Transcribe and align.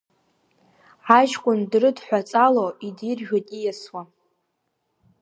Аҷкәын 1.17 1.59
дрыдҳәаҵало, 1.71 2.65
идиржәуеит 2.87 3.47
ииасуа. 3.57 4.01